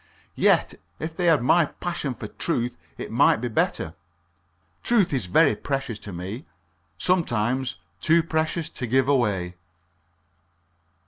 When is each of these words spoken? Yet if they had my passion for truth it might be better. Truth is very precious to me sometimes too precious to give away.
Yet 0.33 0.79
if 0.97 1.15
they 1.15 1.27
had 1.27 1.43
my 1.43 1.65
passion 1.67 2.15
for 2.15 2.27
truth 2.27 2.75
it 2.97 3.11
might 3.11 3.35
be 3.37 3.47
better. 3.47 3.93
Truth 4.81 5.13
is 5.13 5.27
very 5.27 5.55
precious 5.55 5.99
to 5.99 6.11
me 6.11 6.47
sometimes 6.97 7.75
too 8.01 8.23
precious 8.23 8.67
to 8.69 8.87
give 8.87 9.07
away. 9.07 9.57